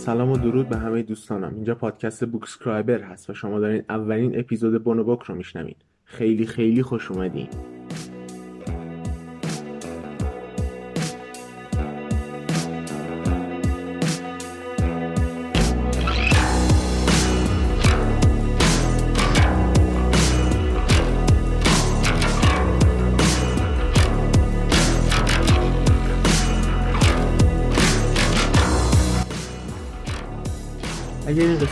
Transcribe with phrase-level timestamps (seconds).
[0.00, 1.54] سلام و درود به همه دوستانم.
[1.54, 5.74] اینجا پادکست بوکسکرایبر هست و شما دارین اولین اپیزود بونوبوک رو میشنوین.
[6.04, 7.48] خیلی خیلی خوش اومدین.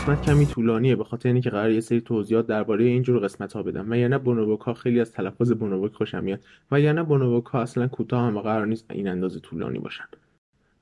[0.09, 3.91] قسمت کمی طولانیه به خاطر اینکه قرار یه سری توضیحات درباره اینجور قسمت ها بدم.
[3.91, 6.39] و یا نه بونوبوک ها خیلی از تلفظ بونوبوک خوشم میاد.
[6.71, 10.03] و یا نه بونوبوک ها اصلا کوتاه هم قرار نیست این اندازه طولانی باشن.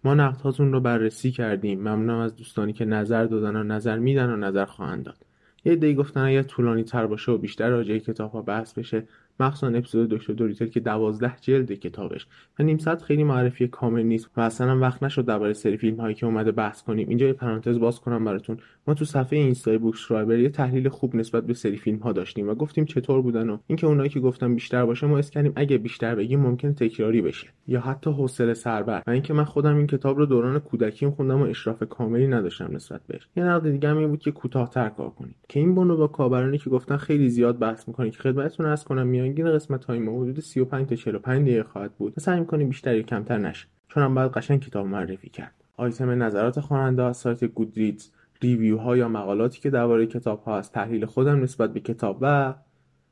[0.03, 1.79] ما نقدهاتون رو بررسی کردیم.
[1.79, 5.17] ممنونم از دوستانی که نظر دادن و نظر میدن و نظر خواهند داد.
[5.65, 9.07] یه دی گفتن اگر طولانی تر باشه و بیشتر راجع کتاب ها بحث بشه
[9.39, 12.27] مخصوصا اپیزود دکتر دوریتل که دوازده جلد کتابش
[12.59, 16.15] و نیم ساعت خیلی معرفی کامل نیست و اصلا وقت نشد درباره سری فیلم هایی
[16.15, 17.09] که اومده بحث کنیم.
[17.09, 18.57] اینجا یه پرانتز باز کنم براتون.
[18.87, 22.49] ما تو صفحه اینستای بوکس رایبر یه تحلیل خوب نسبت به سری فیلم ها داشتیم
[22.49, 26.15] و گفتیم چطور بودن و اینکه اونایی که گفتم بیشتر باشه ما اسکنیم اگه بیشتر
[26.15, 29.03] بگیم ممکن تکراری بشه یا حتی حوصله سربر.
[29.07, 33.01] و اینکه من خودم این کتاب رو دوران کودکیم خوندم و اشراف کاملی نداشتم نسبت
[33.07, 33.27] بهش.
[33.35, 35.35] یه نقد دیگه هم این بود که کوتاه‌تر کار کنید.
[35.49, 39.07] که این بونو با کاربرانی که گفتن خیلی زیاد بحث می‌کنید که خدمتتون عرض کنم
[39.27, 42.95] میانگین قسمت های ما حدود 35 تا 45 دقیقه خواهد بود و سعی می‌کنیم بیشتر
[42.95, 45.53] یا کمتر نشه چون هم باید قشنگ کتاب معرفی کرد.
[45.77, 48.09] آیتم نظرات خواننده از سایت گودریدز
[48.41, 52.53] ریویو ها یا مقالاتی که درباره کتاب ها از تحلیل خودم نسبت به کتاب و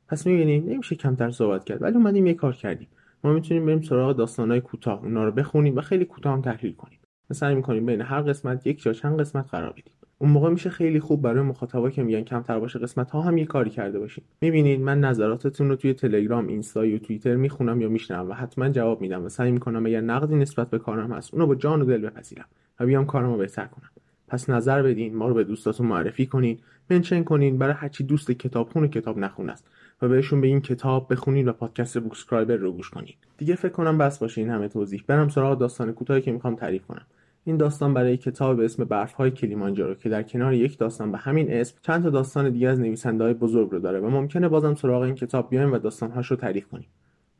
[0.08, 2.88] پس می‌بینید نمیشه کمتر صحبت کرد ولی اومدیم یه کار کردیم.
[3.24, 6.98] ما می‌تونیم بریم سراغ داستانهای کوتاه اونا رو بخونیم و خیلی کوتاه تحلیل کنیم.
[7.32, 9.95] سعی می‌کنیم بین هر قسمت یک یا چند قسمت قرار بدیم.
[10.18, 13.46] اون موقع میشه خیلی خوب برای مخاطبا که میگن کمتر باشه قسمت ها هم یه
[13.46, 18.30] کاری کرده باشیم می‌بینید من نظراتتون رو توی تلگرام اینستا یا توییتر می‌خونم یا میشنم
[18.30, 21.54] و حتما جواب میدم و سعی می‌کنم اگر نقدی نسبت به کارم هست اونو با
[21.54, 22.44] جان و دل بپذیرم
[22.80, 23.90] و بیام کارمو بهتر کنم.
[24.28, 26.58] پس نظر بدین ما رو به دوستاتون معرفی کنین
[26.90, 29.68] منشن کنین برای هرچی دوست کتابخون و کتاب نخون است
[30.02, 33.14] و بهشون بگین کتاب بخونین و پادکست بوکسکرایبر رو گوش کنین.
[33.38, 35.04] دیگه فکر کنم بس باشه این همه توضیح.
[35.06, 37.06] برم سراغ داستان کوتاهی که می‌خوام تعریف کنم.
[37.46, 41.52] این داستان برای کتاب به اسم برفهای کلیمانجارو که در کنار یک داستان به همین
[41.52, 45.14] اسم چند تا داستان دیگه از نویسنده‌های بزرگ رو داره و ممکنه بازم سراغ این
[45.14, 46.86] کتاب بیایم و داستانهاش رو تعریف کنیم.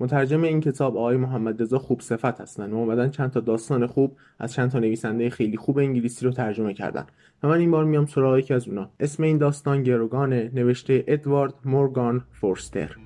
[0.00, 4.16] مترجم این کتاب آقای محمد رضا خوب صفت هستن و اومدن چند تا داستان خوب
[4.38, 7.06] از چند تا نویسنده خیلی خوب انگلیسی رو ترجمه کردن.
[7.42, 8.90] و من این بار میام سراغ یکی از اونا.
[9.00, 13.05] اسم این داستان گروگانه نوشته ادوارد مورگان فورستر.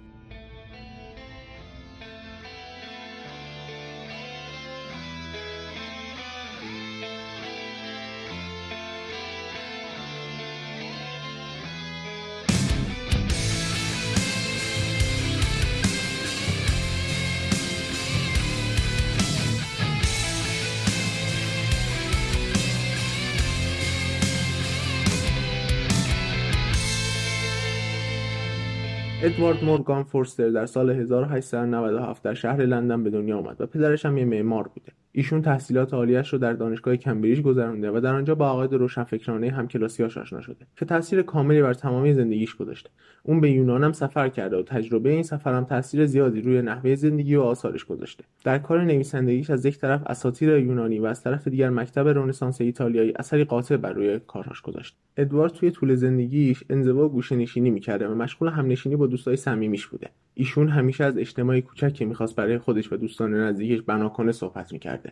[29.22, 34.18] ادوارد مورگان فورستر در سال 1897 در شهر لندن به دنیا آمد و پدرش هم
[34.18, 34.92] یه معمار بوده.
[35.12, 40.18] ایشون تحصیلات عالیش رو در دانشگاه کمبریج گذرونده و در آنجا با عقاید روشنفکرانه همکلاسیاش
[40.18, 42.90] آشنا شده که تاثیر کاملی بر تمامی زندگیش گذاشته.
[43.22, 46.94] اون به یونان هم سفر کرده و تجربه این سفر هم تاثیر زیادی روی نحوه
[46.94, 48.24] زندگی و آثارش گذاشته.
[48.44, 53.12] در کار نویسندگیش از یک طرف اساطیر یونانی و از طرف دیگر مکتب رنسانس ایتالیایی
[53.16, 54.96] اثری قاطع بر روی کارهاش گذاشته.
[55.16, 60.08] ادوارد توی طول زندگیش انزوا و گوشه‌نشینی می‌کرده و مشغول همنشینی با دوستای صمیمیش بوده.
[60.34, 65.09] ایشون همیشه از اجتماعی کوچک می‌خواست برای خودش و دوستان نزدیکش بنا کنه صحبت می‌کرده.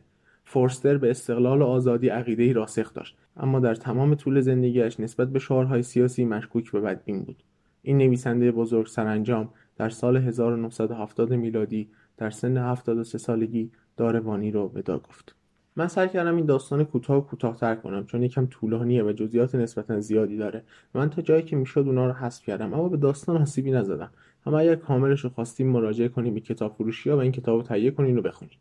[0.51, 3.17] فورستر به استقلال و آزادی عقیده‌ای راسخ داشت.
[3.37, 7.43] اما در تمام طول زندگیش نسبت به شعارهای سیاسی مشکوک به بدبین بود.
[7.83, 14.99] این نویسنده بزرگ سرانجام در سال 1970 میلادی در سن 73 سالگی داروانی رو ودا
[14.99, 15.35] گفت.
[15.77, 20.01] من سعی کردم این داستان کوتاه و کوتاهتر کنم چون یکم طولانیه و جزئیات نسبتا
[20.01, 20.63] زیادی داره.
[20.95, 24.11] من تا جایی که می‌شد اونا رو حذف کردم اما به داستان آسیبی نزدم.
[24.47, 27.63] اما اگر کاملش رو خواستیم مراجعه کنیم به کتاب فروشی ها و این کتاب رو
[27.63, 28.57] تهیه کنین و بخونین.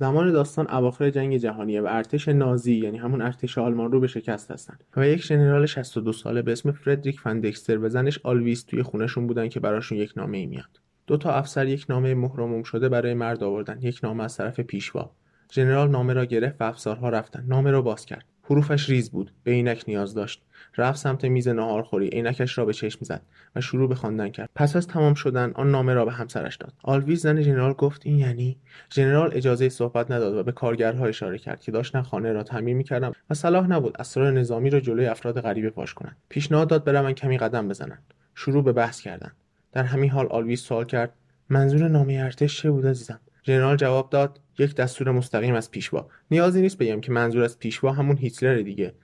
[0.00, 4.50] زمان داستان اواخر جنگ جهانیه و ارتش نازی یعنی همون ارتش آلمان رو به شکست
[4.50, 9.26] هستن و یک ژنرال 62 ساله به اسم فردریک فندکستر و زنش آلویس توی خونهشون
[9.26, 10.80] بودن که براشون یک نامه ای میاد.
[11.06, 13.78] دو تا افسر یک نامه مهرموم شده برای مرد آوردن.
[13.82, 15.10] یک نامه از طرف پیشوا.
[15.52, 17.44] ژنرال نامه را گرفت و افسرها رفتن.
[17.48, 18.24] نامه را باز کرد.
[18.50, 20.42] حروفش ریز بود به عینک نیاز داشت.
[20.76, 23.22] رفت سمت میز ناهارخوری عینکش را به چشم زد
[23.56, 24.50] و شروع به خواندن کرد.
[24.54, 26.72] پس از تمام شدن آن نامه را به همسرش داد.
[26.82, 28.58] آلویز زن ژنرال گفت این یعنی؟
[28.94, 33.16] ژنرال اجازه صحبت نداد و به کارگرها اشاره کرد که داشتن خانه را تعمیر می‌کردند
[33.30, 36.16] و صلاح نبود اسرار نظامی را جلوی افراد غریبه فاش کنند.
[36.28, 38.02] پیشنهاد داد بروند کمی قدم بزنند.
[38.34, 39.36] شروع به بحث کردند.
[39.72, 41.12] در همین حال آلویز سوال کرد
[41.48, 46.08] منظور نامه ارتش چه بود عزیزم؟ ژنرال جواب داد یک دستور مستقیم از پیشوا.
[46.30, 48.94] نیازی نیست بگم که منظور از پیشوا همون هیتلر دیگه.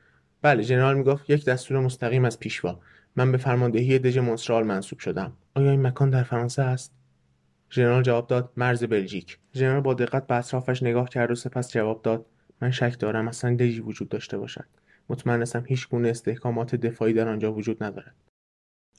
[0.42, 2.80] بله ژنرال می‌گفت یک دستور مستقیم از پیشوا.
[3.16, 5.32] من به فرماندهی دژ مونسترال منصوب شدم.
[5.54, 6.92] آیا این مکان در فرانسه است؟
[7.70, 9.38] ژنرال جواب داد مرز بلژیک.
[9.54, 12.26] ژنرال با دقت به اطرافش نگاه کرد و سپس جواب داد
[12.60, 14.64] من شک دارم اصلا دژی وجود داشته باشد.
[15.08, 18.14] مطمئن هیچ گونه استحکامات دفاعی در آنجا وجود ندارد.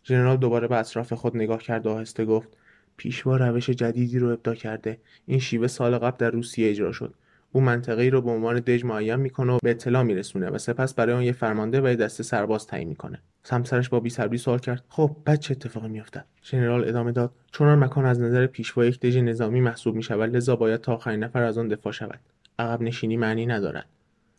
[0.06, 2.58] ژنرال دوباره به اطراف خود نگاه کرد و آهسته گفت
[2.98, 4.98] پیشوا روش جدیدی رو ابدا کرده.
[5.26, 7.14] این شیوه سال قبل در روسیه اجرا شد.
[7.52, 11.16] او منطقه رو به عنوان دژ معین می‌کنه و به اطلاع میرسونه و سپس برای
[11.16, 13.22] آن یه فرمانده و یه دسته سرباز تعیین می‌کنه.
[13.44, 14.84] سمسرش با بیصبری سوال کرد.
[14.90, 17.32] خب بعد چه اتفاقی میافتد؟ ژنرال ادامه داد.
[17.52, 21.24] چون آن مکان از نظر پیشوا یک دژ نظامی محسوب می‌شود لذا باید تا آخرین
[21.24, 22.20] نفر از آن دفاع شود.
[22.60, 23.86] عقب نشینی معنی ندارد.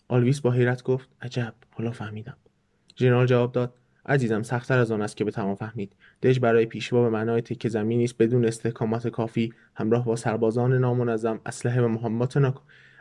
[0.09, 2.37] آلویس با حیرت گفت عجب حالا فهمیدم.
[2.97, 3.73] ژنرال جواب داد.
[4.07, 5.97] عزیزم سختتر از آن است که بتوان فهمید.
[6.23, 9.53] دژ برای پیشوا به معنای تکه زمینی است بدون استحکامات کافی.
[9.75, 12.55] همراه با سربازان نامنظم اسلحه و مهمات ناک...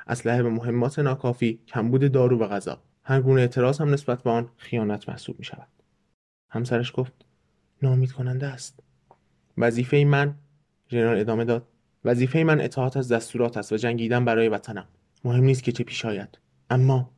[0.08, 2.82] اسلحه و مهمات ناکافی کمبود دارو و غذا.
[3.04, 5.68] هر گونه اعتراض هم نسبت به آن خیانت محسوب می شود
[6.50, 7.14] همسرش گفت
[7.82, 8.80] نامید کننده است.
[9.58, 10.36] وظیفه من
[10.92, 11.68] ژنرال ادامه داد
[12.06, 14.88] وظیفه من اطاعت از دستورات است و جنگیدن برای وطنم.
[15.24, 16.38] مهم نیست که چه پیش آید.
[16.70, 17.10] اما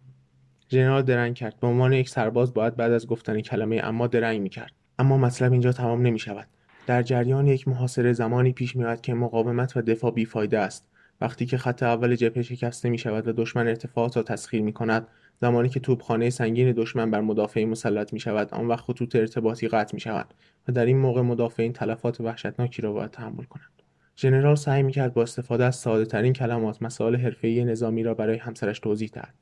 [0.72, 1.60] ژنرال درنگ کرد.
[1.60, 4.72] به عنوان یک سرباز باید بعد از گفتن کلمه اما درنگ می‌کرد.
[5.00, 6.48] اما مطلب اینجا تمام نمی شود
[6.88, 10.88] در جریان یک محاصره زمانی پیش میآید که مقاومت و دفاع بیفایده است.
[11.22, 15.08] وقتی که خط اول جبهه شکسته می شود و دشمن ارتفاعات را تسخیر می کند
[15.42, 19.94] زمانی که توپخانه سنگین دشمن بر مدافعی مسلط می شود آن وقت خطوط ارتباطی قطع
[19.94, 20.34] می شود
[20.68, 23.82] و در این موقع مدافعین تلفات وحشتناکی را باید تحمل کنند.
[24.18, 28.80] ژنرال سعی می‌کرد با استفاده از ساده ترین کلمات مسائل حرفه‌ای نظامی را برای همسرش
[28.80, 29.34] توضیح دهد.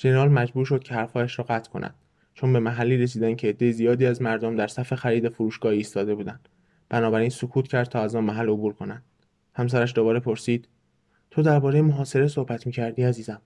[0.00, 1.94] ژنرال مجبور شد که حرفهایش را قطع کند.
[2.34, 6.48] چون به محلی رسیدن که عده زیادی از مردم در صف خرید فروشگاهی ایستاده بودند.
[6.88, 9.02] بنابراین سکوت کرد تا از آن محل عبور کنند.
[9.54, 10.68] همسرش دوباره پرسید
[11.30, 13.40] تو درباره محاصره صحبت می‌کردی عزیزم؟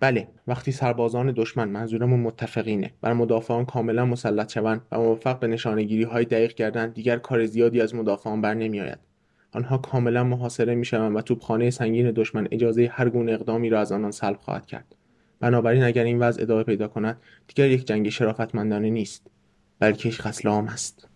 [0.00, 6.02] بله وقتی سربازان دشمن منظورمون متفقینه بر مدافعان کاملا مسلط شوند و موفق به نشانگیری
[6.02, 8.98] های دقیق کردن دیگر کار زیادی از مدافعان بر نمیآید.
[9.52, 14.10] آنها کاملا محاصره می‌شوند و توپخانه سنگین دشمن اجازه هر گونه اقدامی را از آنان
[14.10, 14.94] سلب خواهد کرد.
[15.40, 19.26] بنابراین اگر این وضع ادامه پیدا کند دیگر یک جنگ شرافتمندانه نیست
[19.78, 21.08] بلکه یک قتل عام است.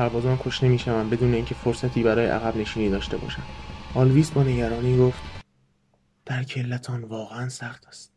[0.00, 3.44] سربازان کشته می‌شوند بدون اینکه فرصتی برای عقب نشینی داشته باشند.
[3.94, 5.22] آلویس با نگرانی گفت
[6.26, 8.12] در کلتان واقعا سخت است.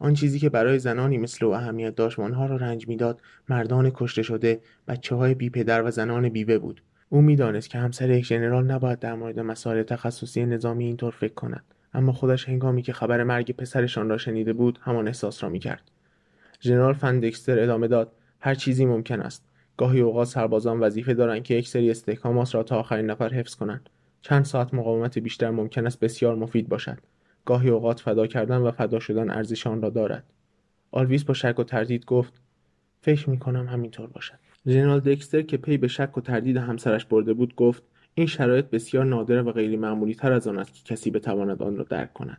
[0.00, 3.90] آن چیزی که برای زنانی مثل او اهمیت داشت و آنها را رنج می‌داد مردان
[3.94, 6.82] کشته شده بچه های بی پدر و زنان بیوه بود.
[7.08, 11.64] او می‌دانست که همسر یک ژنرال نباید در مورد مسائل تخصصی نظامی اینطور فکر کند.
[11.94, 15.90] اما خودش هنگامی که خبر مرگ پسرشان را شنیده بود همان احساس را می‌کرد.
[16.60, 19.47] ژنرال فون دکستر ادامه داد هر چیزی ممکن است.
[19.78, 23.90] گاهی اوقات سربازان وظیفه دارند که یک سری استحکامات را تا آخرین نفر حفظ کنند.
[24.22, 26.98] چند ساعت مقاومت بیشتر ممکن است بسیار مفید باشد.
[27.44, 30.24] گاهی اوقات فدا کردن و فدا شدن ارزش آن را دارد.
[30.90, 32.32] آلویس با شک و تردید گفت
[33.00, 34.38] فکر می کنم همینطور باشد.
[34.66, 37.82] ژنرال دکستر که پی به شک و تردید همسرش برده بود گفت
[38.14, 41.76] این شرایط بسیار نادر و غیر معمولی تر از آن است که کسی بتواند آن
[41.76, 42.38] را درک کند.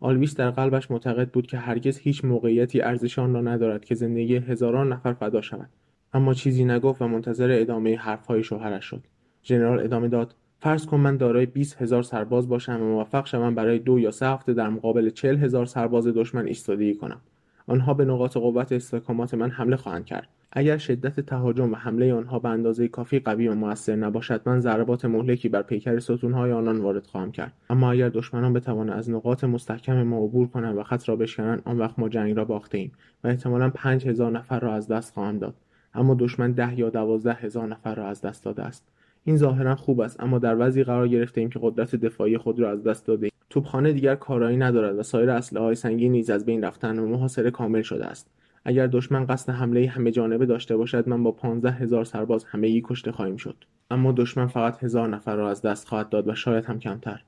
[0.00, 4.36] آلویس در قلبش معتقد بود که هرگز هیچ موقعیتی ارزش آن را ندارد که زندگی
[4.36, 5.68] هزاران نفر فدا شود.
[6.12, 9.04] اما چیزی نگفت و منتظر ادامه حرفهای شوهرش شد.
[9.44, 13.78] ژنرال ادامه داد فرض کن من دارای 20 هزار سرباز باشم و موفق شوم برای
[13.78, 17.20] دو یا سه هفته در مقابل 40 هزار سرباز دشمن ایستادگی کنم.
[17.66, 20.28] آنها به نقاط قوت استحکامات من حمله خواهند کرد.
[20.52, 25.04] اگر شدت تهاجم و حمله آنها به اندازه کافی قوی و موثر نباشد من ضربات
[25.04, 27.52] مهلکی بر پیکر ستونهای آنان وارد خواهم کرد.
[27.70, 31.78] اما اگر دشمنان بتوانند از نقاط مستحکم ما عبور کنند و خط را بشکنند آن
[31.78, 32.92] وقت ما جنگ را باخته ایم
[33.24, 35.54] و احتمالا پنج هزار نفر را از دست خواهم داد.
[35.94, 38.88] اما دشمن ده یا دوازده هزار نفر را از دست داده است.
[39.24, 42.70] این ظاهرا خوب است اما در وضعی قرار گرفته ایم که قدرت دفاعی خود را
[42.70, 46.44] از دست داده ایم توپخانه دیگر کارایی ندارد و سایر اسلحه های سنگین نیز از
[46.44, 48.30] بین رفتن و محاصره کامل شده است.
[48.64, 53.12] اگر دشمن قصد حمله همه جانبه داشته باشد من با پانزده هزار سرباز همگی کشته
[53.12, 53.64] خواهیم شد.
[53.90, 57.22] اما دشمن فقط هزار نفر را از دست خواهد داد و شاید هم کمتر.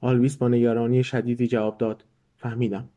[0.00, 2.04] آلویس با نگرانی شدیدی جواب داد.
[2.36, 2.88] فهمیدم.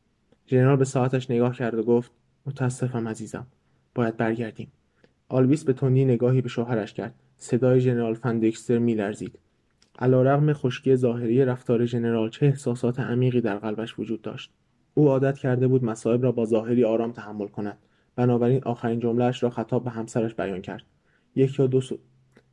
[0.48, 2.12] ژنرال به ساعتش نگاه کرد و گفت
[2.46, 3.48] متاسفم عزیزم.
[3.96, 4.72] باید برگردیم.
[5.30, 7.16] آلویس به تندی نگاهی به شوهرش کرد.
[7.38, 9.40] صدای ژنرال فندکستر میلرزید.
[10.00, 14.52] علیرغم خشکی ظاهری رفتار ژنرال چه احساسات عمیقی در قلبش وجود داشت.
[14.94, 17.78] او عادت کرده بود مصائب را با ظاهری آرام تحمل کند.
[18.16, 20.84] بنابراین آخرین جملهاش را خطاب به همسرش بیان کرد.
[21.36, 21.82] یک یا دو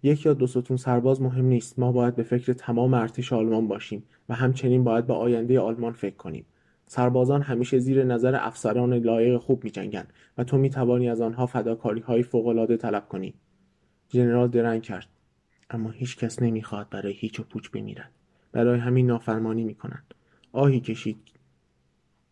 [0.03, 1.79] یک یا دو ستون سرباز مهم نیست.
[1.79, 6.17] ما باید به فکر تمام ارتش آلمان باشیم و همچنین باید به آینده آلمان فکر
[6.17, 6.45] کنیم.
[6.93, 12.23] سربازان همیشه زیر نظر افسران لایق خوب میجنگند و تو می‌توانی از آنها فداکاری های
[12.23, 13.35] فوقالعاده طلب کنی.
[14.13, 15.07] ژنرال درنگ کرد.
[15.71, 18.11] اما هیچ کس نمی‌خواهد برای هیچ و پوچ بمیرد.
[18.53, 20.15] برای همین نافرمانی می‌کنند.
[20.53, 21.17] آهی کشید.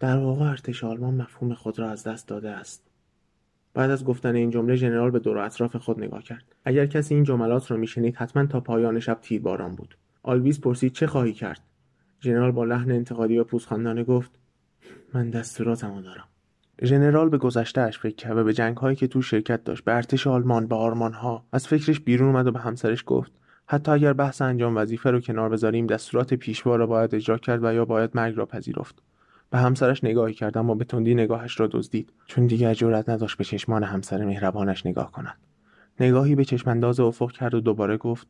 [0.00, 2.90] در واقع ارتش آلمان مفهوم خود را از دست داده است.
[3.74, 6.54] بعد از گفتن این جمله ژنرال به دور اطراف خود نگاه کرد.
[6.64, 9.96] اگر کسی این جملات را میشنید حتما تا پایان شب تیرباران بود.
[10.22, 11.60] آلویز پرسید چه خواهی کرد؟
[12.22, 14.39] ژنرال با لحن انتقادی و پوزخندانه گفت
[15.14, 16.24] من دستوراتمو دارم.
[16.82, 20.66] ژنرال به گذشتهاش فکر کرد و به جنگهایی که تو شرکت داشت به ارتش آلمان
[20.66, 23.32] به آرمانها از فکرش بیرون اومد و به همسرش گفت
[23.66, 27.74] حتی اگر بحث انجام وظیفه رو کنار بذاریم دستورات پیشوا را باید اجرا کرد و
[27.74, 29.02] یا باید مرگ را پذیرفت.
[29.50, 32.12] به همسرش نگاهی کرد اما به تندی نگاهش را دزدید.
[32.26, 35.36] چون دیگر جرأت نداشت به چشمان همسر مهربانش نگاه کند.
[36.00, 38.26] نگاهی به چشمانداز افق کرد و دوباره گفت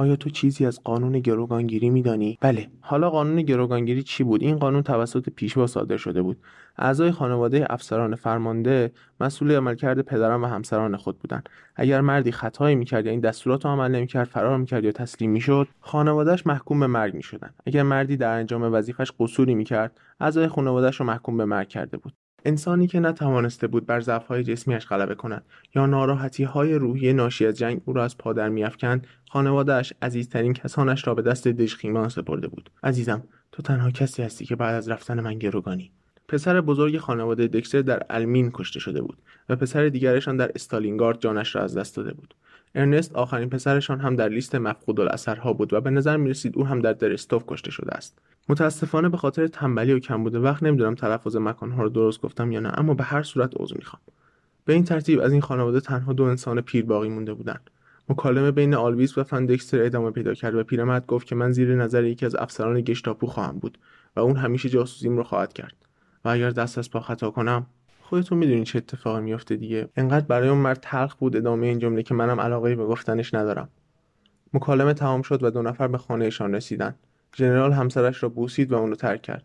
[0.00, 2.68] آیا تو چیزی از قانون گروگانگیری میدانی؟ بله.
[2.80, 6.36] حالا قانون گروگانگیری چی بود؟ این قانون توسط پیشوا صادر شده بود.
[6.76, 11.48] اعضای خانواده افسران فرمانده مسئول عملکرد پدران و همسران خود بودند.
[11.76, 15.68] اگر مردی خطایی می‌کرد یا این دستورات رو عمل نمی‌کرد فرار می‌کرد یا تسلیم می‌شد
[15.80, 17.54] خانوادهش محکوم به مرگ می‌شدند.
[17.66, 22.12] اگر مردی در انجام وظیفش قصوری می‌کرد اعضای خانوادهش رو محکوم به مرگ کرده بود.
[22.44, 26.16] انسانی که نتوانسته بود بر ضعفهای جسمیش غلبه کند یا
[26.46, 31.22] های روحی ناشی از جنگ او را از پادر میافکند خانوادهاش عزیزترین کسانش را به
[31.22, 32.70] دست دژخیمان سپرده بود.
[32.82, 35.90] عزیزم تو تنها کسی هستی که بعد از رفتن من گروگانی.
[36.28, 39.18] پسر بزرگ خانواده دکستر در المین کشته شده بود
[39.48, 42.34] و پسر دیگرشان در استالینگارد جانش را از دست داده بود.
[42.74, 46.66] ارنست آخرین پسرشان هم در لیست مفقود الاثرها بود و به نظر می رسید او
[46.66, 48.18] هم در درستوف کشته شده است.
[48.48, 52.60] متاسفانه به خاطر تنبلی و کم بوده وقت نمی‌دونم تلفظ مکانها رو درست گفتم یا
[52.60, 54.02] نه اما به هر صورت عذر می‌خوام.
[54.64, 57.70] به این ترتیب از این خانواده تنها دو انسان پیر باقی مونده بودند.
[58.08, 62.04] مکالمه بین آلویس و فندکستر ادامه پیدا کرد و پیرمرد گفت که من زیر نظر
[62.04, 63.78] یکی از افسران گشتاپو خواهم بود
[64.16, 65.74] و اون همیشه جاسوسیم رو خواهد کرد.
[66.24, 67.66] و اگر دست از پا خطا کنم
[68.08, 69.88] خودتون می‌دونید چه اتفاقی میافته دیگه.
[69.96, 73.68] انقدر برای اون مرد تلخ بود ادامه این جمله که منم علاقه به گفتنش ندارم.
[74.52, 76.94] مکالمه تمام شد و دو نفر به خانهشان رسیدن.
[77.36, 79.44] ژنرال همسرش را بوسید و اون رو ترک کرد.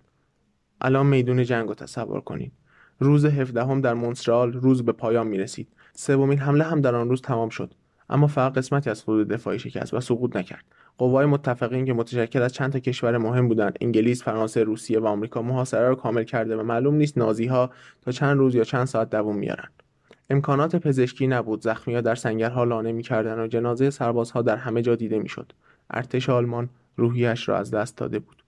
[0.82, 2.52] الان میدون جنگ رو تصور کنید
[3.00, 7.22] روز هفدهم در مونترال روز به پایان می رسید سومین حمله هم در آن روز
[7.22, 7.74] تمام شد.
[8.10, 10.66] اما فقط قسمتی از حدود دفاعی شکست و سقوط نکرد.
[10.98, 13.78] قوای متفقین که متشکل از چند تا کشور مهم بودند.
[13.82, 17.70] انگلیس فرانسه روسیه و آمریکا محاصره را کامل کرده و معلوم نیست نازی ها
[18.02, 19.84] تا چند روز یا چند ساعت دوام میارند
[20.30, 21.62] امکانات پزشکی نبود.
[21.62, 25.54] زخمی ها در سنگرها لانه می‌کردند و جنازه سربازها در همه جا دیده می‌شد.
[25.90, 28.44] ارتش آلمان روحیش را از دست داده بود.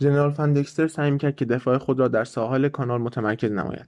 [0.00, 3.86] ژنرال فندکستر سعی می‌کرد که دفاع خود را در ساحل کانال متمرکز نماید.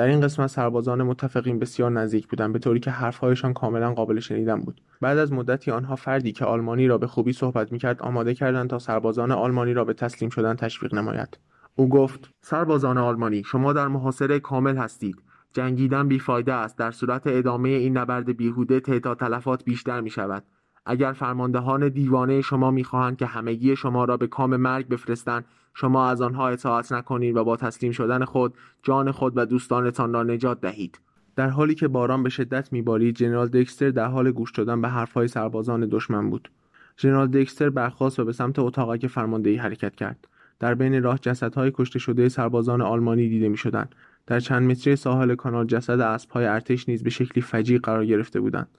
[0.00, 4.60] در این قسمت سربازان متفقین بسیار نزدیک بودند به طوری که حرفهایشان کاملا قابل شنیدن
[4.60, 4.80] بود.
[5.00, 8.78] بعد از مدتی آنها فردی که آلمانی را به خوبی صحبت می‌کرد آماده کردند تا
[8.78, 11.38] سربازان آلمانی را به تسلیم شدن تشویق نماید.
[11.76, 15.22] او گفت سربازان آلمانی شما در محاصره کامل هستید.
[15.52, 16.78] جنگیدن بیفایده است.
[16.78, 20.44] در صورت ادامه این نبرد بیهوده تعداد تلفات بیشتر می شود
[20.86, 26.22] اگر فرماندهان دیوانه شما می‌خواهند که همگی شما را به کام مرگ بفرستند شما از
[26.22, 31.00] آنها اطاعت نکنید و با تسلیم شدن خود جان خود و دوستانتان را نجات دهید.
[31.36, 35.28] در حالی که باران به شدت میبارید جنرال دکستر در حال گوش دادن به حرفهای
[35.28, 36.50] سربازان دشمن بود.
[36.98, 40.28] ژنرال دکستر برخاست و به سمت اتاقک فرماندهی حرکت کرد.
[40.58, 43.94] در بین راه جسدهای کشته شده سربازان آلمانی دیده می‌شدند.
[44.26, 48.78] در چند متری ساحل کانال جسد اسبهای ارتش نیز به شکلی فجیع قرار گرفته بودند.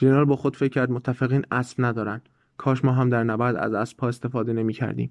[0.00, 2.28] ژنرال با خود فکر کرد متفقین اسب ندارند.
[2.56, 5.10] کاش ما هم در نبرد از اسبها استفاده نمی کردیم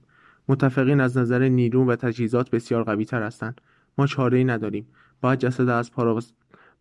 [0.50, 3.62] متفقین از نظر نیرو و تجهیزات بسیار قوی تر هستند.
[3.98, 4.88] ما چاره ای نداریم.
[5.22, 6.20] باید جسد اسبها را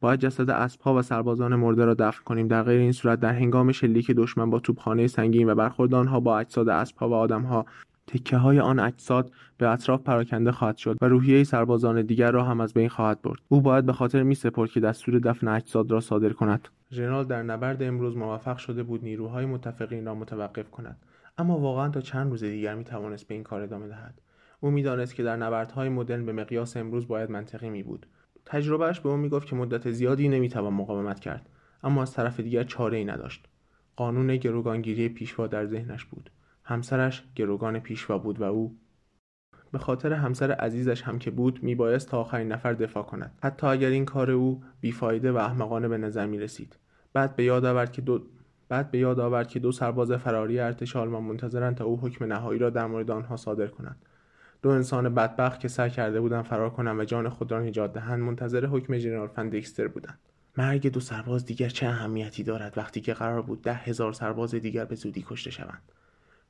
[0.01, 2.49] باید جسد اسبها و سربازان مرده را دفن کنیم.
[2.49, 6.39] در غیر این صورت در هنگام شلیک دشمن با توپخانه سنگین و برخورد آنها با
[6.39, 7.67] اجساد اسبها و آدمها
[8.07, 12.61] تکه های آن اجساد به اطراف پراکنده خواهد شد و روحیه سربازان دیگر را هم
[12.61, 13.39] از بین خواهد برد.
[13.49, 16.69] او باید به خاطر می سپرد که دستور دفن اجساد را صادر کند.
[16.91, 20.97] ژنرال در نبرد امروز موفق شده بود نیروهای متفقین را متوقف کند.
[21.39, 24.21] اما واقعا تا چند روز دیگر می توانست به این کار ادامه دهد.
[24.61, 28.07] او می‌دانست که در نبردهای مدرن به مقیاس امروز باید منطقی می بود
[28.47, 31.49] تجربهش به او می‌گفت که مدت زیادی نمی‌توان مقاومت کرد
[31.83, 33.49] اما از طرف دیگر چاره ای نداشت.
[33.97, 36.31] قانون گروگانگیری پیشوا در ذهنش بود.
[36.65, 38.79] همسرش گروگان پیشوا بود و او
[39.73, 43.39] به خاطر همسر عزیزش هم که بود میبایست تا آخرین نفر دفاع کند.
[43.43, 46.77] حتی اگر این کار او بیفایده و احمقانه به نظر می رسید
[47.13, 48.23] بعد به یاد آورد که دو
[48.69, 52.59] بعد به یاد آورد که دو سرباز فراری ارتش آلمان منتظرند تا او حکم نهایی
[52.59, 53.97] را در مورد آنها صادر کند
[54.63, 58.21] دو انسان بدبخت که سعی کرده بودند فرار کنند و جان خود را نجات دهند
[58.21, 60.19] منتظر حکم ژنرال فندکستر بودند.
[60.57, 64.85] مرگ دو سرباز دیگر چه اهمیتی دارد وقتی که قرار بود ده هزار سرباز دیگر
[64.85, 65.83] به زودی کشته شوند؟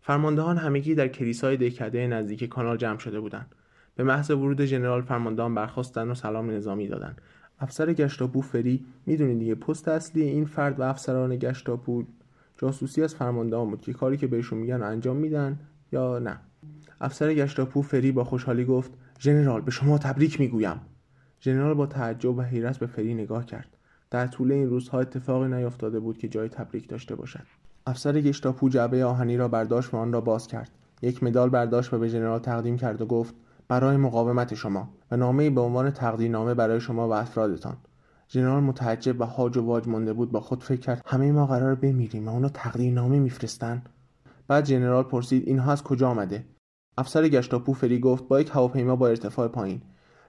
[0.00, 3.54] فرماندهان همگی در کلیسای دهکده نزدیک کانال جمع شده بودند.
[3.96, 7.20] به محض ورود ژنرال فرماندهان برخواستند و سلام نظامی دادند.
[7.60, 12.02] افسر گشتاپو فری می‌دونید دیگه پست اصلی این فرد و افسران گشتاپو
[12.56, 15.58] جاسوسی از فرماندهان بود که کاری که بهشون میگن انجام میدن
[15.92, 16.38] یا نه.
[17.00, 20.80] افسر گشتاپو فری با خوشحالی گفت ژنرال به شما تبریک می‌گویم.
[21.40, 23.68] ژنرال با تعجب و حیرت به فری نگاه کرد.
[24.10, 27.46] در طول این روزها اتفاقی نیفتاده بود که جای تبریک داشته باشد.
[27.86, 30.70] افسر گشتاپو جعبه آهنی را برداشت و آن را باز کرد.
[31.02, 33.34] یک مدال برداشت و به ژنرال تقدیم کرد و گفت
[33.68, 37.76] برای مقاومت شما و نامه به عنوان تقدیرنامه برای شما و افرادتان.
[38.28, 41.74] ژنرال متعجب و هاج و واج مانده بود با خود فکر کرد همه ما قرار
[41.74, 43.82] بمیریم و اونو تقدیرنامه میفرستن؟
[44.48, 46.44] بعد ژنرال پرسید اینها از کجا آمده؟
[46.98, 49.82] افسر گشتاپو فری گفت با یک هواپیما با ارتفاع پایین.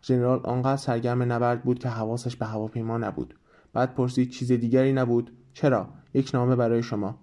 [0.03, 3.39] ژنرال آنقدر سرگرم نبرد بود که حواسش به هواپیما نبود.
[3.73, 7.19] بعد پرسید چیز دیگری نبود؟ چرا؟ یک نامه برای شما.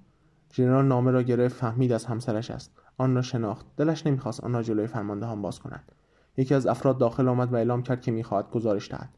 [0.52, 2.72] ژنرال نامه را گرفت فهمید از همسرش است.
[2.98, 3.66] آن را شناخت.
[3.76, 5.92] دلش نمی‌خواست آن را جلوی فرماندهان باز کند.
[6.36, 9.10] یکی از افراد داخل آمد و اعلام کرد که می‌خواهد گزارش دهد.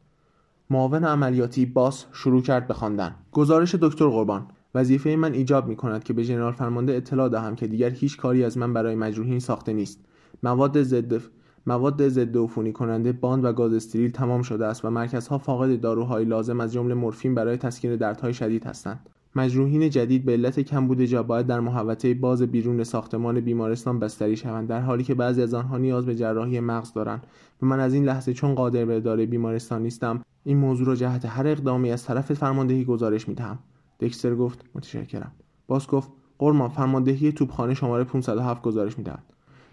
[0.69, 3.15] معاون عملیاتی باس شروع کرد به خواندن.
[3.31, 7.67] گزارش دکتر قربان وظیفه من ایجاب می کند که به ژنرال فرمانده اطلاع دهم که
[7.67, 9.99] دیگر هیچ کاری از من برای مجروحین ساخته نیست.
[10.43, 11.21] مواد ضد
[11.67, 16.25] مواد ضد عفونی کننده باند و گاز استریل تمام شده است و مرکزها فاقد داروهای
[16.25, 19.09] لازم از جمله مورفین برای تسکین دردهای شدید هستند.
[19.35, 24.67] مجروحین جدید به علت کمبود جا باید در محوطه باز بیرون ساختمان بیمارستان بستری شوند
[24.67, 27.27] در حالی که بعضی از آنها نیاز به جراحی مغز دارند.
[27.61, 31.25] و من از این لحظه چون قادر به اداره بیمارستان نیستم این موضوع را جهت
[31.25, 33.59] هر اقدامی از طرف فرماندهی گزارش می‌دهم.
[33.99, 35.31] دکستر گفت متشکرم.
[35.67, 39.23] باز گفت قرمان فرماندهی توپخانه شماره 507 گزارش می‌دهد.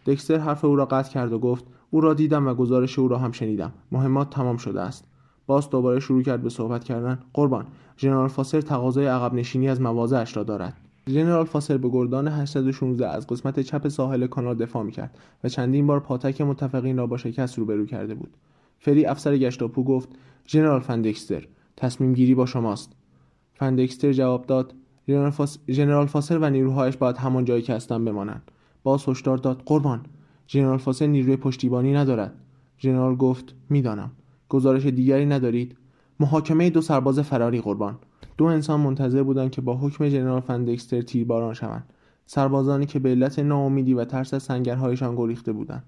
[0.07, 3.19] دکستر حرف او را قطع کرد و گفت او را دیدم و گزارش او را
[3.19, 3.73] هم شنیدم.
[3.93, 5.05] مهمات تمام شده است.
[5.47, 7.19] باز دوباره شروع کرد به صحبت کردن.
[7.35, 7.67] قربان
[7.99, 10.77] ژنرال فاسر تقاضای عقب نشینی از مواضعش را دارد.
[11.09, 16.01] ژنرال فاسر به گردان 816 از قسمت چپ ساحل کانال دفاع می‌کرد و چندین بار
[16.01, 18.31] پاتک متفقین را با شکست روبرو کرده بود.
[18.79, 20.09] فری افسر گشتاپو گفت
[20.49, 22.93] ژنرال فندکستر تصمیم گیری با شماست.
[23.55, 24.75] فندکستر جواب داد
[25.69, 28.51] ژنرال فاسر و نیروهایش باید همان جایی که هستند بمانند.
[28.83, 30.01] باز هشدار داد قربان
[30.49, 32.35] ژنرال فاسر نیروی پشتیبانی ندارد.
[32.79, 34.11] ژنرال گفت می‌دانم.
[34.49, 35.77] گزارش دیگری ندارید؟
[36.21, 37.99] محاکمه دو سرباز فراری قربان.
[38.39, 41.85] دو انسان منتظر بودند که با حکم ژنرال فندکستر تیرباران شوند.
[42.27, 45.85] سربازانی که به علت ناامیدی و ترس از سنگرهایشان گریخته بودند.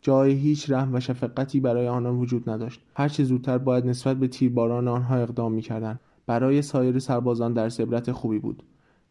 [0.00, 2.80] جای هیچ رحم و شفقتی برای آنان وجود نداشت.
[2.94, 6.00] هرچه زودتر باید نسبت به تیرباران آنها اقدام می‌کردند.
[6.26, 8.62] برای سایر سربازان در عبرت خوبی بود.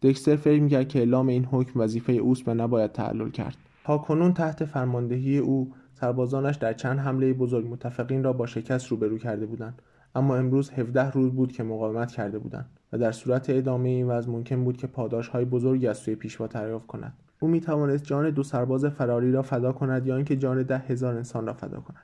[0.01, 3.57] دکستر فکر می‌کرد که اعلام این حکم وظیفه اوست و نباید تعلل کرد.
[3.83, 9.17] تا کنون تحت فرماندهی او سربازانش در چند حمله بزرگ متفقین را با شکست روبرو
[9.17, 9.81] کرده بودند.
[10.15, 14.31] اما امروز 17 روز بود که مقاومت کرده بودند و در صورت ادامه این وضع
[14.31, 17.13] ممکن بود که پاداش های بزرگی از سوی پیشوا دریافت کند.
[17.39, 21.15] او می توانست جان دو سرباز فراری را فدا کند یا اینکه جان ده هزار
[21.15, 22.03] انسان را فدا کند.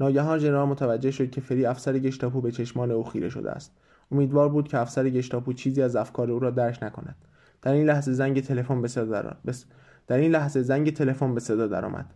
[0.00, 3.72] ناگهان ژنرال متوجه شد که فری افسر گشتاپو به چشمان او خیره شده است.
[4.12, 7.16] امیدوار بود که افسر گشتاپو چیزی از افکار او را درک نکند.
[7.62, 9.64] در این لحظه زنگ تلفن به صدا بس...
[10.06, 12.06] در این لحظه زنگ تلفن به صدا درآمد.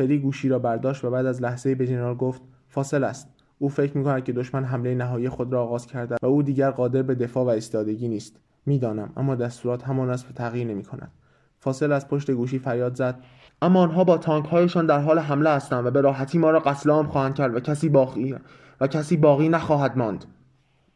[0.00, 3.28] فری گوشی را برداشت و بعد از لحظه به ژنرال گفت فاصل است.
[3.58, 7.02] او فکر می‌کند که دشمن حمله نهایی خود را آغاز کرده و او دیگر قادر
[7.02, 8.36] به دفاع و ایستادگی نیست.
[8.66, 11.12] می‌دانم اما دستورات همان است و تغییر نمی کند
[11.58, 13.20] فاصل از پشت گوشی فریاد زد.
[13.62, 16.90] اما آنها با تانک هایشان در حال حمله هستند و به راحتی ما را قتل
[16.90, 18.36] عام خواهند کرد و کسی باقی
[18.80, 20.24] و کسی باقی نخواهد ماند.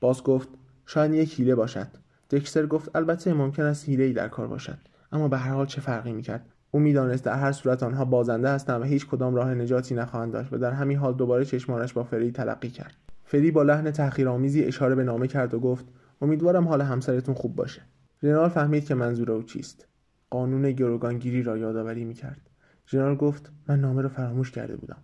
[0.01, 0.49] باز گفت
[0.87, 1.89] شاید یک حیله باشد.
[2.31, 4.79] دکستر گفت البته ممکن است حیلهای در کار باشد
[5.13, 8.81] اما به هر حال چه فرقی می‌کرد؟ او می‌دانست در هر صورت آنها بازنده هستند
[8.81, 12.33] و هیچ کدام راه نجاتی نخواهند داشت و در همین حال دوباره چشمانش با فری
[12.33, 12.97] تلقی کرد.
[13.25, 15.85] فری با لحن تحقیرآمیزی اشاره به نامه کرد و گفت
[16.23, 17.83] امیدوارم حال همسرتون خوب باشه.
[18.23, 19.89] ژنرال فهمید که منظور او چیست.
[20.31, 22.51] قانون گروگانگیری را یادآوری می‌کرد.
[22.87, 25.03] ژنرال گفت من نامه را فراموش کرده بودم.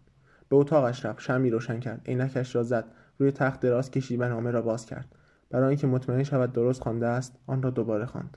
[0.49, 2.85] به اتاقش رفت شمی روشن کرد عینکش را زد
[3.19, 5.15] روی تخت دراز کشید و نامه را باز کرد.
[5.51, 8.37] برای اینکه مطمئن شود درست خوانده است آن را دوباره خواند.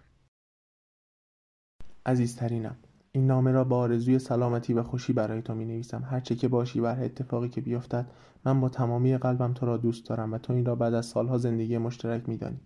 [2.05, 2.75] عزیزترینم
[3.15, 6.47] این نامه را با آرزوی سلامتی و خوشی برای تو می نویسم هر چه که
[6.47, 8.11] باشی و هر اتفاقی که بیفتد
[8.45, 11.37] من با تمامی قلبم تو را دوست دارم و تو این را بعد از سالها
[11.37, 12.59] زندگی مشترک می دانی.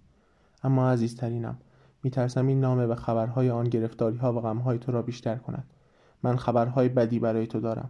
[0.63, 1.57] اما عزیزترینم
[2.03, 5.67] می ترسم این نامه و خبرهای آن گرفتاری ها و غمهای تو را بیشتر کند.
[6.23, 7.89] من خبرهای بدی برای تو دارم.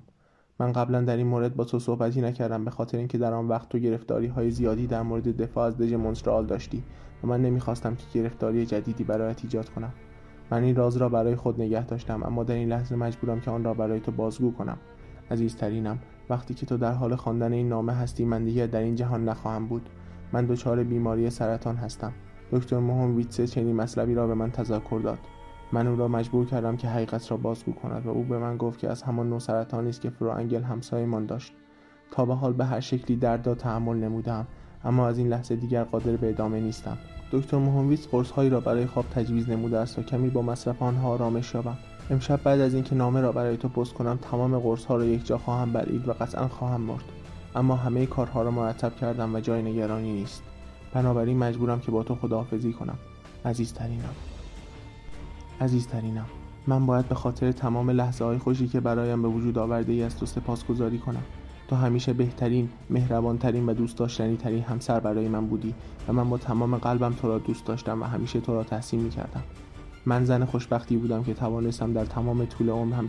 [0.59, 3.69] من قبلا در این مورد با تو صحبتی نکردم به خاطر اینکه در آن وقت
[3.69, 6.83] تو گرفتاری های زیادی در مورد دفاع از دژ مونترال داشتی
[7.23, 9.93] و من نمی‌خواستم که گرفتاری جدیدی برایت ایجاد کنم.
[10.51, 13.63] من این راز را برای خود نگه داشتم اما در این لحظه مجبورم که آن
[13.63, 14.77] را برای تو بازگو کنم.
[15.31, 19.29] عزیزترینم وقتی که تو در حال خواندن این نامه هستی من دیگر در این جهان
[19.29, 19.89] نخواهم بود.
[20.33, 22.13] من دچار بیماری سرطان هستم.
[22.51, 25.19] دکتر مهم ویتسه چنین مطلبی را به من تذکر داد.
[25.71, 28.79] من او را مجبور کردم که حقیقت را بازگو کند و او به من گفت
[28.79, 31.53] که از همان نوع سرطانی است که فرو انگل همسایمان داشت.
[32.12, 34.47] تا به حال به هر شکلی درد را تحمل نمودم
[34.83, 36.97] اما از این لحظه دیگر قادر به ادامه نیستم.
[37.31, 41.53] دکتر مهمویس قرصهایی را برای خواب تجویز نموده است تا کمی با مصرف آنها آرامش
[41.53, 41.77] یابم.
[42.09, 45.25] امشب بعد از اینکه نامه را برای تو پست کنم تمام قرص ها را یک
[45.25, 47.03] جا خواهم بلعید و قطعا خواهم مرد.
[47.55, 50.43] اما همه کارها را مرتب کردم و جای نگرانی نیست.
[50.93, 52.97] بنابراین مجبورم که با تو خداحافظی کنم.
[53.45, 54.15] عزیزترینم.
[55.61, 56.25] عزیزترینم.
[56.67, 60.17] من باید به خاطر تمام لحظه های خوشی که برایم به وجود آورده ای از
[60.17, 61.23] تو سپاسگزاری کنم.
[61.67, 65.73] تو همیشه بهترین، مهربانترین و دوست داشتنی ترین همسر برای من بودی
[66.08, 69.10] و من با تمام قلبم تو را دوست داشتم و همیشه تو را تحسین می
[69.10, 69.43] کردم.
[70.06, 73.08] من زن خوشبختی بودم که توانستم در تمام طول عمر هم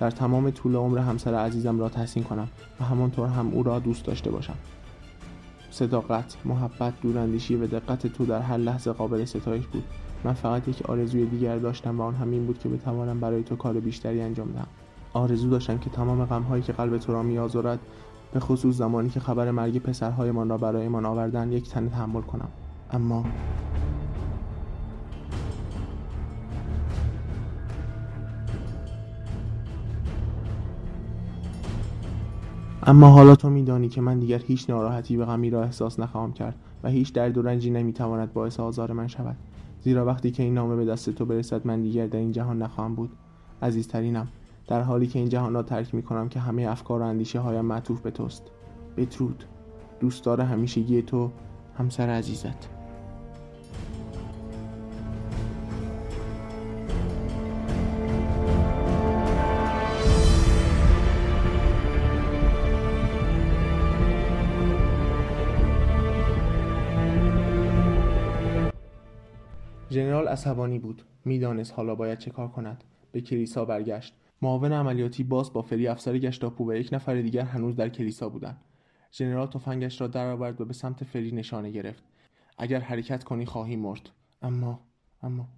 [0.00, 2.48] در تمام طول عمر همسر عزیزم را تحسین کنم
[2.80, 4.56] و همانطور هم او را دوست داشته باشم.
[5.70, 9.84] صداقت، محبت، دوراندیشی و دقت تو در هر لحظه قابل ستایش بود.
[10.24, 13.80] من فقط یک آرزوی دیگر داشتم و آن همین بود که بتوانم برای تو کار
[13.80, 14.66] بیشتری انجام دهم.
[15.16, 17.78] آرزو داشتم که تمام غمهایی که قلب تو را میآزرد
[18.32, 22.48] به خصوص زمانی که خبر مرگ پسرهایمان را برایمان آوردن یک تنه تحمل کنم.
[22.90, 23.24] اما
[32.82, 36.54] اما حالا تو میدانی که من دیگر هیچ ناراحتی و غمی را احساس نخواهم کرد
[36.82, 39.36] و هیچ درد و رنجی نمی‌تواند باعث آزار من شود.
[39.80, 42.94] زیرا وقتی که این نامه به دست تو برسد من دیگر در این جهان نخواهم
[42.94, 43.10] بود.
[43.62, 44.28] عزیزترینم
[44.68, 47.64] در حالی که این جهان را ترک می کنم که همه افکار و اندیشه هایم
[47.64, 48.50] معطوف به توست.
[48.96, 49.44] بترود
[50.00, 51.30] دوستدار همیشگی تو
[51.78, 52.68] همسر عزیزت.
[69.90, 71.02] ژنرال عصبانی بود.
[71.24, 72.84] می‌دانست حالا باید چه کار کند.
[73.12, 74.14] به کلیسا برگشت.
[74.42, 78.60] معاون عملیاتی باز با فری افسر گشتاپو و یک نفر دیگر هنوز در کلیسا بودند.
[79.12, 82.04] ژنرال تفنگش را درآورد و به سمت فری نشانه گرفت.
[82.58, 84.10] اگر حرکت کنی خواهی مرد.
[84.42, 84.80] اما
[85.22, 85.48] اما.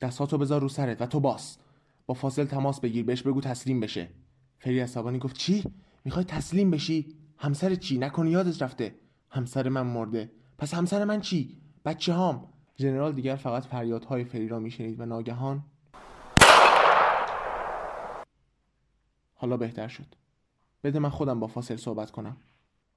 [0.00, 1.58] دستاتو بذار رو سرت و تو باس
[2.06, 3.04] با فاصل تماس بگیر.
[3.04, 4.08] بهش بگو تسلیم بشه.
[4.58, 5.64] فری عصبانی گفت چی؟
[6.04, 8.94] می‌خوای تسلیم بشی؟ همسر چی؟ نکنی یادت رفته.
[9.30, 10.30] همسر من مرده.
[10.58, 15.64] پس همسر من چی؟ بچه هام ژنرال دیگر فقط فریادهای فری را میشنید و ناگهان
[19.42, 20.06] حالا بهتر شد.
[20.84, 22.36] بده من خودم با فاصل صحبت کنم.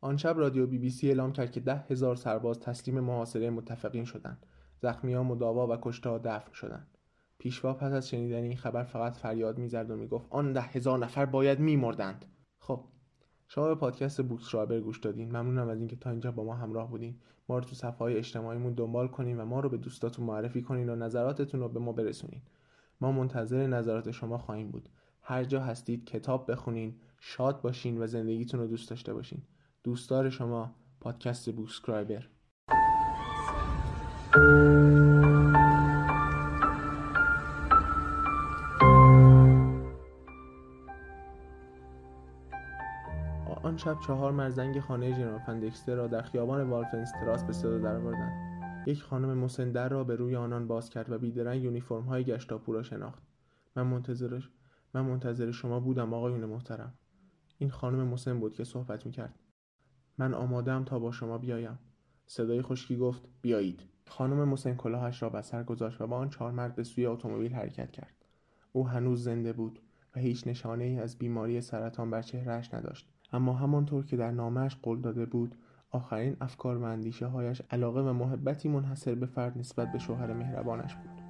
[0.01, 4.05] آن شب رادیو بی بی سی اعلام کرد که ده هزار سرباز تسلیم محاصره متفقین
[4.05, 4.45] شدند.
[4.81, 6.97] زخمیان مداوا و کشته دفن شدند.
[7.37, 11.25] پیشوا پس از شنیدن این خبر فقط فریاد می‌زد و می‌گفت آن ده هزار نفر
[11.25, 12.25] باید میمردند.
[12.59, 12.83] خب
[13.47, 15.29] شما به پادکست بوکس رابر گوش دادین.
[15.29, 17.19] ممنونم از اینکه تا اینجا با ما همراه بودین.
[17.49, 20.89] ما رو تو صفحه های اجتماعیمون دنبال کنین و ما رو به دوستاتون معرفی کنین
[20.89, 22.41] و نظراتتون رو به ما برسونین.
[23.01, 24.89] ما منتظر نظرات شما خواهیم بود.
[25.27, 29.41] هر جا هستید کتاب بخونین شاد باشین و زندگیتون رو دوست داشته باشین.
[29.83, 32.27] دوستدار شما پادکست بوکسکرایبر.
[43.63, 48.87] آن شب چهار مرزنگ خانه ژنرال فندکستر را در خیابان والفنستراس به صدا درآوردند.
[48.87, 52.83] یک خانم مسندر را به روی آنان باز کرد و بیدرنگ یونیفرم های گشتاپو را
[52.83, 53.23] شناخت.
[53.75, 54.49] من منتظرش
[54.95, 56.93] من منتظر شما بودم آقایون محترم.
[57.57, 59.39] این خانم مسن بود که صحبت می‌کرد.
[60.17, 61.79] من آمادم تا با شما بیایم.
[62.27, 63.81] صدای خشکی گفت بیایید.
[64.07, 67.53] خانم مسن کلاهش را بر سر گذاشت و با آن چهار مرد به سوی اتومبیل
[67.53, 68.25] حرکت کرد.
[68.71, 69.79] او هنوز زنده بود
[70.15, 73.09] و هیچ نشانه ای از بیماری سرطان بر چهرهش نداشت.
[73.33, 75.55] اما همانطور که در نامش قول داده بود
[75.89, 80.95] آخرین افکار و اندیشه هایش علاقه و محبتی منحصر به فرد نسبت به شوهر مهربانش
[80.95, 81.24] بود.